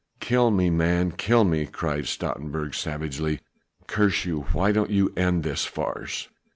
"Kill 0.19 0.49
me, 0.49 0.71
man, 0.71 1.11
kill 1.11 1.43
me!" 1.43 1.67
cried 1.67 2.07
Stoutenburg 2.07 2.73
savagely, 2.73 3.39
"curse 3.85 4.25
you, 4.25 4.41
why 4.51 4.71
don't 4.71 4.89
you 4.89 5.13
end 5.15 5.43
this 5.43 5.63
farce?" 5.65 6.27